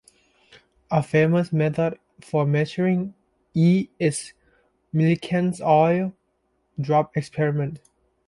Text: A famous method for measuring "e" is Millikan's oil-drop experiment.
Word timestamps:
A 0.89 1.03
famous 1.03 1.53
method 1.53 1.99
for 2.21 2.43
measuring 2.47 3.13
"e" 3.53 3.87
is 3.99 4.33
Millikan's 4.91 5.61
oil-drop 5.61 7.15
experiment. 7.15 7.79